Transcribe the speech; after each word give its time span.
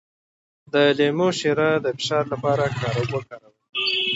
د 0.73 0.75
لیمو 0.97 1.27
شیره 1.39 1.69
د 1.83 1.85
فشار 1.97 2.23
لپاره 2.33 2.63
وکاروئ 3.13 3.55